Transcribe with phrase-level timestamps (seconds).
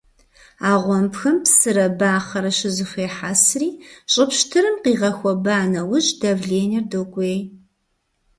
[0.69, 3.69] А гъуэмбхэм псырэ бахъэрэ щызэхуехьэсри,
[4.11, 7.39] щӀы пщтырым къигъэхуэба нэужь, давленэр докӀуей.